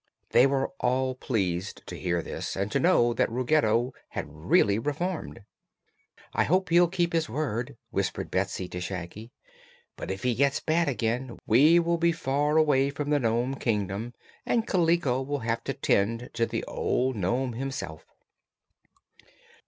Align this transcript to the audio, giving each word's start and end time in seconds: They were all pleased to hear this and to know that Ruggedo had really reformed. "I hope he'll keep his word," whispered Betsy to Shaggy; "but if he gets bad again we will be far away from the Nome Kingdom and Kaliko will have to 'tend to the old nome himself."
They 0.31 0.47
were 0.47 0.71
all 0.79 1.13
pleased 1.13 1.85
to 1.85 1.95
hear 1.95 2.23
this 2.23 2.55
and 2.55 2.71
to 2.71 2.79
know 2.79 3.13
that 3.13 3.29
Ruggedo 3.29 3.93
had 4.09 4.25
really 4.33 4.79
reformed. 4.79 5.41
"I 6.33 6.43
hope 6.43 6.69
he'll 6.69 6.87
keep 6.87 7.13
his 7.13 7.29
word," 7.29 7.77
whispered 7.91 8.31
Betsy 8.31 8.67
to 8.69 8.81
Shaggy; 8.81 9.31
"but 9.95 10.09
if 10.09 10.23
he 10.23 10.33
gets 10.33 10.59
bad 10.59 10.89
again 10.89 11.37
we 11.45 11.77
will 11.77 11.99
be 11.99 12.11
far 12.13 12.57
away 12.57 12.89
from 12.89 13.11
the 13.11 13.19
Nome 13.19 13.53
Kingdom 13.57 14.15
and 14.43 14.65
Kaliko 14.65 15.21
will 15.21 15.41
have 15.45 15.63
to 15.65 15.73
'tend 15.75 16.31
to 16.33 16.47
the 16.47 16.63
old 16.63 17.15
nome 17.15 17.53
himself." 17.53 18.03